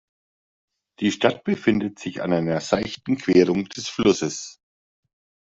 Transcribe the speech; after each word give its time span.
Die 0.99 1.11
Stadt 1.11 1.43
befindet 1.43 1.99
sich 1.99 2.23
an 2.23 2.33
einer 2.33 2.59
seichten 2.59 3.17
Querung 3.19 3.65
des 3.65 3.87
Flusses. 3.87 4.57